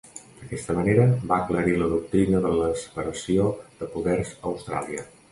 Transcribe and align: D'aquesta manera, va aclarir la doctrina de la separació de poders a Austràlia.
D'aquesta 0.43 0.75
manera, 0.75 1.03
va 1.31 1.35
aclarir 1.43 1.75
la 1.81 1.89
doctrina 1.91 2.39
de 2.45 2.53
la 2.61 2.69
separació 2.85 3.45
de 3.83 3.91
poders 3.97 4.33
a 4.39 4.41
Austràlia. 4.53 5.05